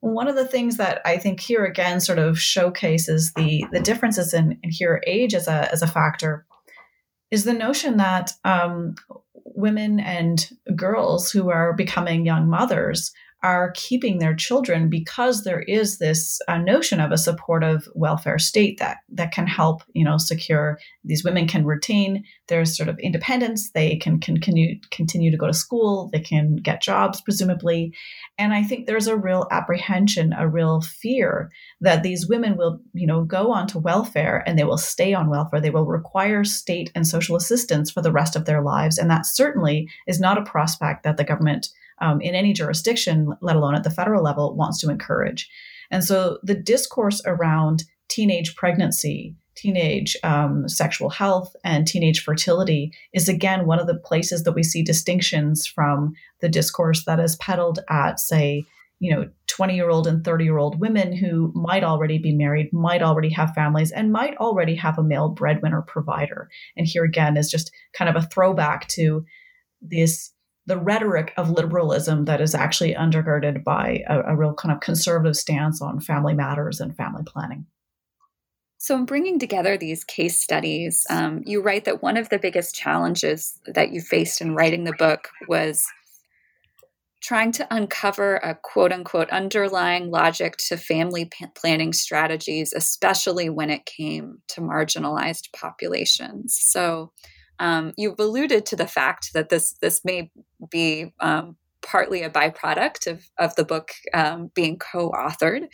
[0.00, 4.32] One of the things that I think here again sort of showcases the the differences
[4.32, 6.46] in, in here age as a as a factor
[7.30, 8.94] is the notion that um,
[9.34, 15.98] women and girls who are becoming young mothers are keeping their children because there is
[15.98, 20.78] this uh, notion of a supportive welfare state that that can help you know secure
[21.04, 23.70] these women can retain their sort of independence.
[23.70, 26.10] They can can continue continue to go to school.
[26.12, 27.94] They can get jobs presumably.
[28.38, 31.50] And i think there's a real apprehension a real fear
[31.80, 35.30] that these women will you know go on to welfare and they will stay on
[35.30, 35.60] welfare.
[35.60, 38.98] They will require state and social assistance for the rest of their lives.
[38.98, 41.68] And that certainly is not a prospect that the government
[42.00, 45.48] um, in any jurisdiction, let alone at the federal level, wants to encourage.
[45.90, 53.28] And so the discourse around teenage pregnancy, teenage um, sexual health, and teenage fertility is
[53.28, 57.80] again one of the places that we see distinctions from the discourse that is peddled
[57.88, 58.64] at, say,
[59.00, 62.72] you know 20 year old and 30 year old women who might already be married
[62.72, 67.36] might already have families and might already have a male breadwinner provider and here again
[67.36, 69.24] is just kind of a throwback to
[69.80, 70.30] this
[70.70, 75.34] the rhetoric of liberalism that is actually undergirded by a, a real kind of conservative
[75.34, 77.66] stance on family matters and family planning.
[78.78, 82.72] So, in bringing together these case studies, um, you write that one of the biggest
[82.72, 85.84] challenges that you faced in writing the book was
[87.20, 93.70] trying to uncover a quote unquote underlying logic to family p- planning strategies, especially when
[93.70, 96.56] it came to marginalized populations.
[96.56, 97.10] So,
[97.60, 100.30] um, you've alluded to the fact that this this may
[100.70, 105.68] be um, partly a byproduct of, of the book um, being co-authored.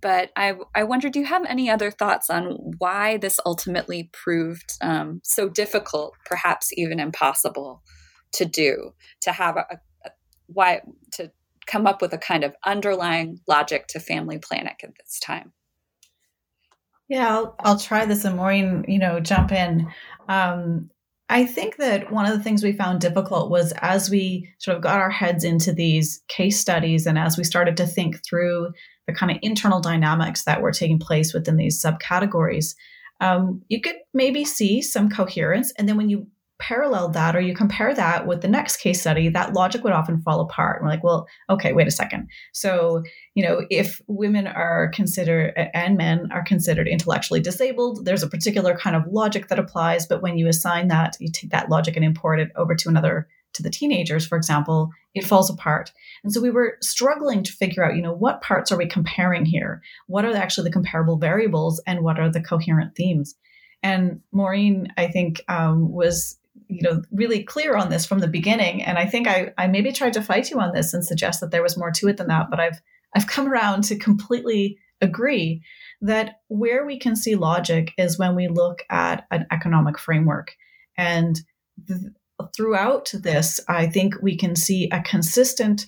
[0.00, 4.74] But I, I wonder, do you have any other thoughts on why this ultimately proved
[4.80, 7.82] um, so difficult, perhaps even impossible
[8.34, 8.92] to do?
[9.22, 9.64] To have a,
[10.04, 10.10] a
[10.46, 10.82] why
[11.14, 11.32] to
[11.66, 15.52] come up with a kind of underlying logic to family planning at this time.
[17.08, 19.90] Yeah, I'll, I'll try this and Maureen, you know, jump in.
[20.28, 20.90] Um,
[21.30, 24.82] I think that one of the things we found difficult was as we sort of
[24.82, 28.72] got our heads into these case studies and as we started to think through
[29.06, 32.74] the kind of internal dynamics that were taking place within these subcategories,
[33.20, 35.72] um, you could maybe see some coherence.
[35.76, 36.26] And then when you
[36.58, 40.20] parallel that or you compare that with the next case study, that logic would often
[40.22, 40.78] fall apart.
[40.78, 42.28] And we're like, well, okay, wait a second.
[42.52, 43.02] So,
[43.38, 48.76] you know, if women are considered and men are considered intellectually disabled, there's a particular
[48.76, 50.06] kind of logic that applies.
[50.06, 53.28] But when you assign that, you take that logic and import it over to another
[53.52, 55.92] to the teenagers, for example, it falls apart.
[56.24, 59.44] And so we were struggling to figure out, you know, what parts are we comparing
[59.44, 59.82] here?
[60.08, 63.36] What are actually the comparable variables and what are the coherent themes?
[63.84, 66.36] And Maureen, I think, um, was
[66.66, 69.92] you know really clear on this from the beginning and i think I, I maybe
[69.92, 72.26] tried to fight you on this and suggest that there was more to it than
[72.26, 72.80] that but i've
[73.14, 75.62] i've come around to completely agree
[76.00, 80.54] that where we can see logic is when we look at an economic framework.
[80.96, 81.40] And
[81.86, 82.00] th-
[82.56, 85.86] throughout this i think we can see a consistent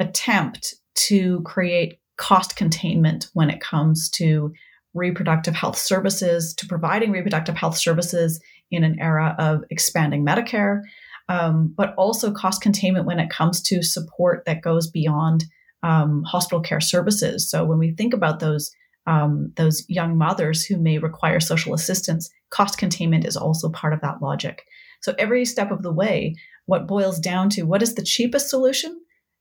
[0.00, 4.52] attempt to create cost containment when it comes to
[4.94, 10.82] reproductive health services, to providing reproductive health services in an era of expanding Medicare,
[11.28, 15.44] um, but also cost containment when it comes to support that goes beyond
[15.82, 17.50] um, hospital care services.
[17.50, 18.70] So when we think about those
[19.06, 24.00] um, those young mothers who may require social assistance, cost containment is also part of
[24.02, 24.62] that logic.
[25.00, 28.96] So every step of the way, what boils down to what is the cheapest solution,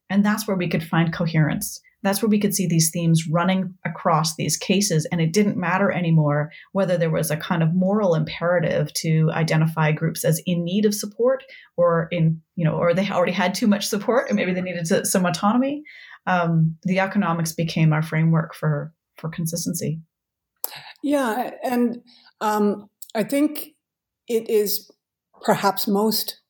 [0.10, 3.76] and that's where we could find coherence that's where we could see these themes running
[3.86, 5.08] across these cases.
[5.12, 9.92] And it didn't matter anymore whether there was a kind of moral imperative to identify
[9.92, 11.44] groups as in need of support
[11.78, 14.86] or in, you know, or they already had too much support and maybe they needed
[14.86, 15.84] to, some autonomy.
[16.26, 20.02] Um, the economics became our framework for, for consistency.
[21.04, 21.52] Yeah.
[21.64, 22.02] And
[22.42, 23.76] um, I think
[24.28, 24.90] it is
[25.44, 26.42] perhaps most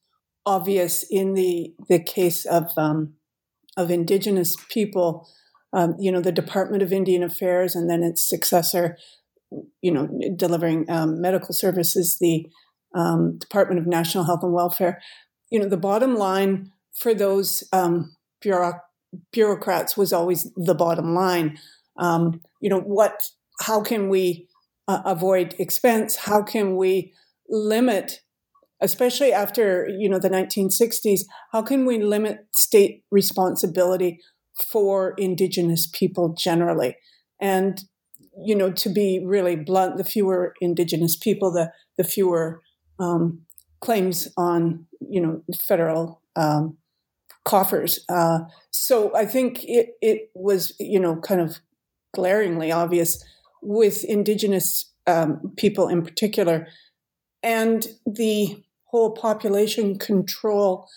[0.46, 3.14] obvious in the, the case of, um,
[3.78, 5.28] of indigenous people
[5.74, 8.98] um, you know, the Department of Indian Affairs and then its successor,
[9.82, 12.48] you know, delivering um, medical services, the
[12.94, 15.02] um, Department of National Health and Welfare.
[15.50, 18.82] You know, the bottom line for those um, bureauc-
[19.32, 21.58] bureaucrats was always the bottom line.
[21.98, 23.22] Um, you know, what?
[23.62, 24.48] How can we
[24.88, 26.16] uh, avoid expense?
[26.16, 27.14] How can we
[27.50, 28.22] limit
[28.82, 34.20] especially after you know the 1960s how can we limit state responsibility
[34.56, 36.98] for Indigenous people generally.
[37.40, 37.82] And,
[38.38, 42.62] you know, to be really blunt, the fewer Indigenous people, the, the fewer
[43.00, 43.42] um,
[43.80, 46.78] claims on, you know, federal um,
[47.44, 48.06] coffers.
[48.08, 51.60] Uh, so I think it, it was, you know, kind of
[52.14, 53.24] glaringly obvious
[53.62, 56.68] with Indigenous um, people in particular.
[57.42, 60.88] And the whole population control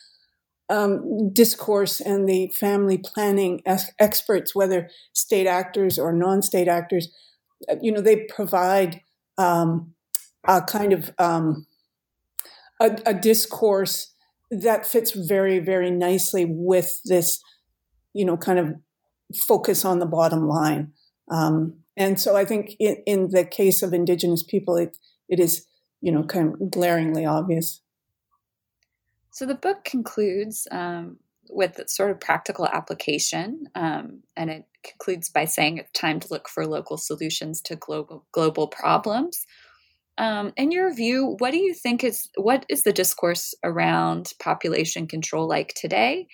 [0.69, 3.63] um, discourse and the family planning
[3.99, 7.09] experts, whether state actors or non-state actors,
[7.69, 9.03] uh, you know, they provide
[9.37, 9.95] um,
[10.47, 11.67] a kind of um,
[12.81, 14.13] a, a, discourse
[14.51, 17.43] that fits very, very nicely with this,
[18.13, 18.75] you know, kind of
[19.37, 20.93] focus on the bottom line.
[21.31, 24.97] Um, and so I think in, in the case of Indigenous people, it,
[25.29, 25.67] it is,
[26.01, 27.81] you know, kind of glaringly obvious.
[29.35, 31.17] So the book concludes um,
[31.51, 36.49] with sort of practical application, um, and it concludes by saying it's time to look
[36.49, 39.45] for local solutions to global global problems.
[40.19, 45.09] Um, in your view, what do you think is what is the discourse around population
[45.09, 46.29] control like today,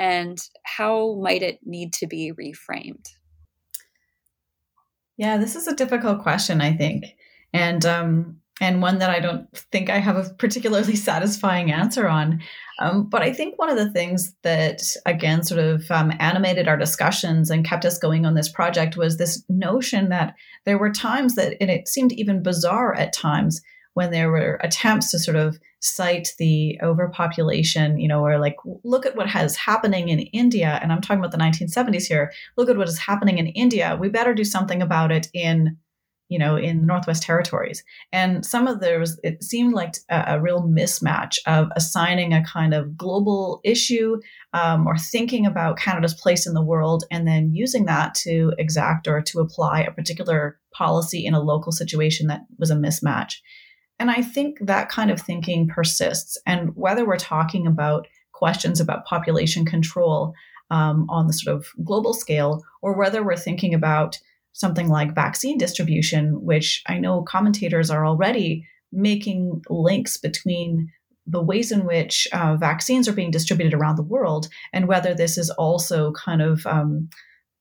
[0.00, 3.06] and how might it need to be reframed?
[5.16, 7.04] Yeah, this is a difficult question, I think,
[7.52, 12.40] and um, and one that I don't think I have a particularly satisfying answer on.
[12.78, 16.76] Um, but I think one of the things that, again, sort of um, animated our
[16.76, 20.34] discussions and kept us going on this project was this notion that
[20.64, 23.60] there were times that, and it seemed even bizarre at times,
[23.94, 29.04] when there were attempts to sort of cite the overpopulation, you know, or like, look
[29.04, 30.78] at what has happening in India.
[30.80, 32.32] And I'm talking about the 1970s here.
[32.56, 33.98] Look at what is happening in India.
[34.00, 35.76] We better do something about it in
[36.32, 37.84] you know, in the Northwest Territories.
[38.10, 42.72] And some of those, it seemed like a, a real mismatch of assigning a kind
[42.72, 44.18] of global issue
[44.54, 49.06] um, or thinking about Canada's place in the world and then using that to exact
[49.06, 53.34] or to apply a particular policy in a local situation that was a mismatch.
[53.98, 56.38] And I think that kind of thinking persists.
[56.46, 60.32] And whether we're talking about questions about population control
[60.70, 64.18] um, on the sort of global scale, or whether we're thinking about
[64.52, 70.90] something like vaccine distribution, which I know commentators are already making links between
[71.26, 75.38] the ways in which uh, vaccines are being distributed around the world and whether this
[75.38, 77.08] is also kind of um,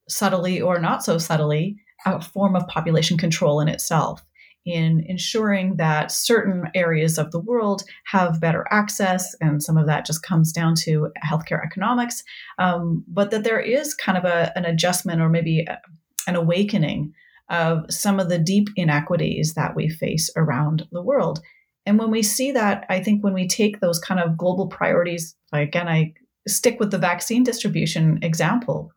[0.09, 4.23] subtly or not so subtly a form of population control in itself
[4.65, 10.05] in ensuring that certain areas of the world have better access, and some of that
[10.05, 12.23] just comes down to healthcare economics,
[12.59, 15.65] um, but that there is kind of a, an adjustment or maybe
[16.27, 17.13] an awakening
[17.49, 21.39] of some of the deep inequities that we face around the world.
[21.85, 25.35] and when we see that, I think when we take those kind of global priorities,
[25.51, 26.13] again, I
[26.47, 28.91] stick with the vaccine distribution example,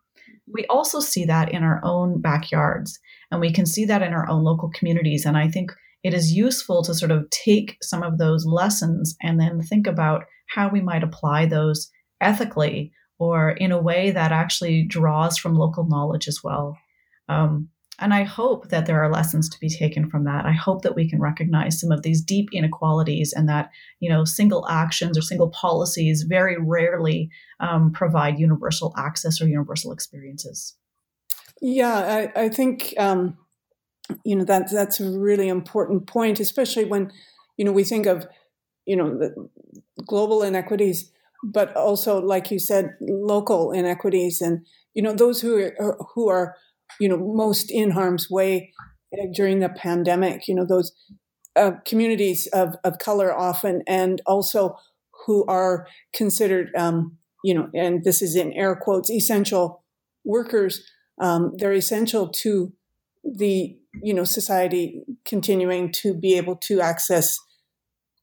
[0.53, 2.99] we also see that in our own backyards
[3.31, 5.25] and we can see that in our own local communities.
[5.25, 5.73] And I think
[6.03, 10.25] it is useful to sort of take some of those lessons and then think about
[10.49, 15.87] how we might apply those ethically or in a way that actually draws from local
[15.87, 16.77] knowledge as well.
[17.29, 17.69] Um,
[18.01, 20.45] and I hope that there are lessons to be taken from that.
[20.45, 23.71] I hope that we can recognize some of these deep inequalities and that,
[24.01, 29.93] you know, single actions or single policies very rarely um, provide universal access or universal
[29.93, 30.75] experiences.
[31.63, 33.39] Yeah, I, I think, um,
[34.25, 37.13] you know, that that's a really important point, especially when,
[37.57, 38.27] you know, we think of,
[38.87, 39.31] you know,
[40.05, 41.13] global inequities,
[41.45, 46.57] but also, like you said, local inequities and, you know, those who are, who are
[47.01, 48.73] you know, most in harm's way
[49.13, 50.49] uh, during the pandemic.
[50.49, 50.93] You know, those
[51.57, 54.77] uh, communities of, of color often, and also
[55.27, 59.85] who are considered, um, you know, and this is in air quotes, essential
[60.25, 60.83] workers.
[61.21, 62.73] Um, they're essential to
[63.25, 67.39] the, you know, society continuing to be able to access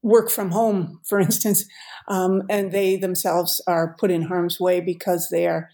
[0.03, 1.65] work from home, for instance,
[2.07, 5.69] um, and they themselves are put in harm's way because they are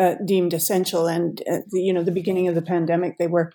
[0.00, 1.06] uh, deemed essential.
[1.06, 3.52] And uh, the, you know, the beginning of the pandemic, they were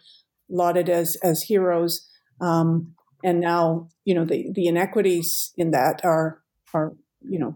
[0.48, 2.08] lauded as as heroes,
[2.40, 2.94] um,
[3.24, 6.44] and now you know the the inequities in that are
[6.74, 6.94] are
[7.28, 7.56] you know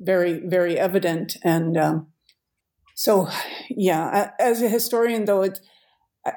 [0.00, 1.36] very very evident.
[1.42, 2.08] And um,
[2.94, 3.28] so,
[3.70, 5.48] yeah, as a historian, though,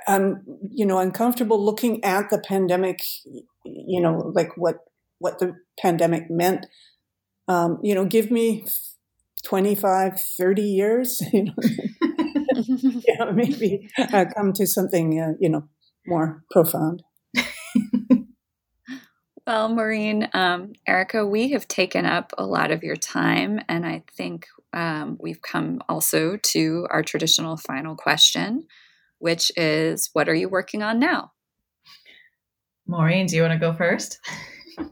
[0.07, 3.01] I'm you know uncomfortable looking at the pandemic.
[3.65, 4.77] You know, like what
[5.19, 6.65] what the pandemic meant.
[7.49, 8.65] Um, you know, give me
[9.43, 11.53] 25, 30 years, you know,
[13.07, 15.67] yeah, maybe uh, come to something, uh, you know,
[16.07, 17.03] more profound.
[19.47, 24.03] well, Maureen, um, Erika, we have taken up a lot of your time, and I
[24.15, 28.65] think um, we've come also to our traditional final question,
[29.19, 31.31] which is what are you working on now?
[32.87, 34.19] Maureen, do you want to go first?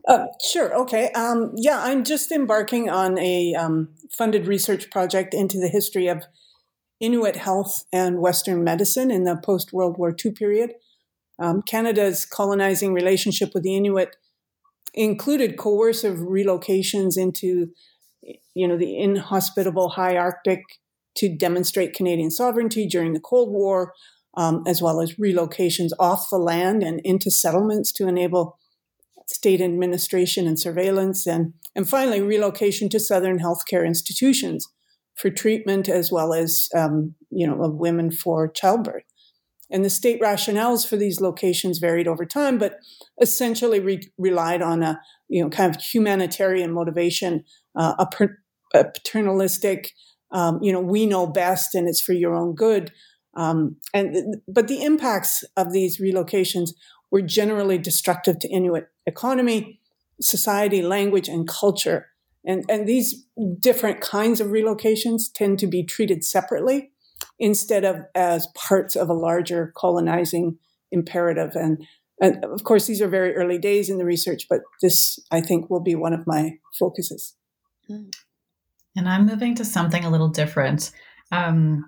[0.07, 0.73] Uh, sure.
[0.81, 1.11] Okay.
[1.11, 6.23] Um, yeah, I'm just embarking on a um, funded research project into the history of
[6.99, 10.73] Inuit health and Western medicine in the post World War II period.
[11.39, 14.15] Um, Canada's colonizing relationship with the Inuit
[14.93, 17.71] included coercive relocations into,
[18.53, 20.61] you know, the inhospitable high Arctic
[21.15, 23.93] to demonstrate Canadian sovereignty during the Cold War,
[24.37, 28.57] um, as well as relocations off the land and into settlements to enable
[29.27, 34.67] state administration and surveillance, and, and finally, relocation to Southern healthcare institutions
[35.15, 39.03] for treatment as well as, um, you know, of women for childbirth.
[39.69, 42.79] And the state rationales for these locations varied over time, but
[43.21, 44.99] essentially re- relied on a,
[45.29, 47.45] you know, kind of humanitarian motivation,
[47.75, 48.37] uh, a, per-
[48.73, 49.91] a, paternalistic,
[50.31, 52.91] um, you know, we know best and it's for your own good.
[53.35, 56.71] Um, and but the impacts of these relocations
[57.11, 59.79] were generally destructive to Inuit economy,
[60.19, 62.07] society, language, and culture.
[62.45, 63.25] And, and these
[63.59, 66.91] different kinds of relocations tend to be treated separately
[67.37, 70.57] instead of as parts of a larger colonizing
[70.91, 71.51] imperative.
[71.55, 71.85] And,
[72.19, 75.69] and of course, these are very early days in the research, but this, I think,
[75.69, 77.35] will be one of my focuses.
[78.95, 80.91] And I'm moving to something a little different.
[81.31, 81.85] Um,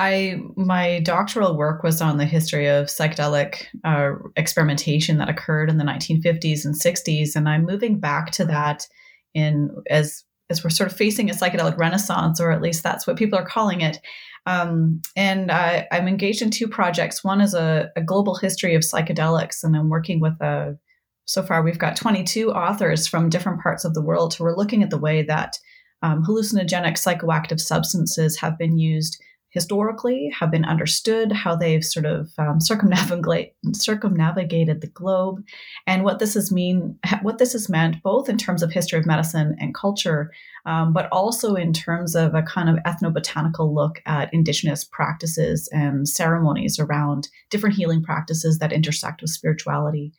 [0.00, 5.76] I my doctoral work was on the history of psychedelic uh, experimentation that occurred in
[5.76, 8.86] the 1950s and 60s, and I'm moving back to that
[9.34, 13.18] in as as we're sort of facing a psychedelic renaissance, or at least that's what
[13.18, 13.98] people are calling it.
[14.46, 17.22] Um, and I, am engaged in two projects.
[17.22, 20.78] One is a, a, global history of psychedelics, and I'm working with a.
[21.26, 24.82] So far, we've got 22 authors from different parts of the world who are looking
[24.82, 25.58] at the way that
[26.02, 32.30] um, hallucinogenic psychoactive substances have been used historically have been understood, how they've sort of
[32.38, 35.42] um, circumnavigate, circumnavigated the globe,
[35.86, 39.06] and what this has mean, what this has meant, both in terms of history of
[39.06, 40.30] medicine and culture,
[40.66, 46.08] um, but also in terms of a kind of ethnobotanical look at indigenous practices and
[46.08, 50.12] ceremonies around different healing practices that intersect with spirituality.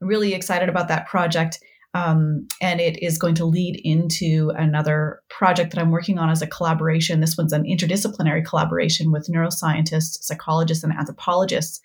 [0.00, 1.58] I'm really excited about that project.
[1.94, 6.42] Um, and it is going to lead into another project that I'm working on as
[6.42, 7.20] a collaboration.
[7.20, 11.80] This one's an interdisciplinary collaboration with neuroscientists, psychologists, and anthropologists.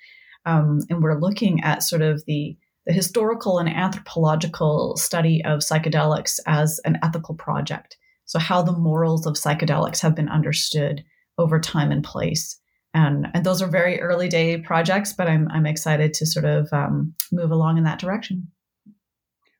[0.46, 6.40] Um, and we're looking at sort of the, the historical and anthropological study of psychedelics
[6.46, 7.98] as an ethical project.
[8.26, 11.04] So, how the morals of psychedelics have been understood
[11.38, 12.60] over time and place.
[12.94, 16.72] And, and those are very early day projects, but I'm, I'm excited to sort of
[16.72, 18.48] um, move along in that direction.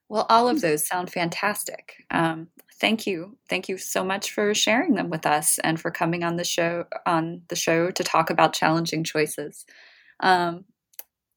[0.08, 2.04] Well, all of those sound fantastic.
[2.10, 2.48] Um,
[2.80, 6.36] thank you, thank you so much for sharing them with us and for coming on
[6.36, 9.64] the show on the show to talk about challenging choices.
[10.20, 10.64] Um,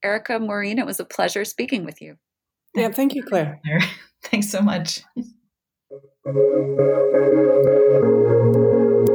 [0.03, 2.17] Erika Maureen, it was a pleasure speaking with you.
[2.75, 3.59] Yeah, thank you, Claire.
[4.23, 5.01] Thanks so much.